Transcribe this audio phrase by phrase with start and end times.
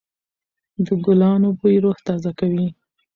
[0.85, 2.67] د ګلانو بوی روح تازه کوي.